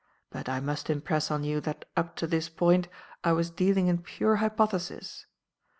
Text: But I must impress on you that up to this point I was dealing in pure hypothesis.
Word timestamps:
But 0.31 0.49
I 0.49 0.59
must 0.59 0.89
impress 0.89 1.29
on 1.29 1.43
you 1.43 1.61
that 1.61 1.85
up 1.95 2.15
to 2.15 2.25
this 2.25 2.49
point 2.49 2.87
I 3.23 3.33
was 3.33 3.51
dealing 3.51 3.85
in 3.85 3.99
pure 3.99 4.37
hypothesis. 4.37 5.27